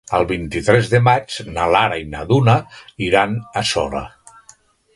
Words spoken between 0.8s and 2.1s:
de maig na Lara i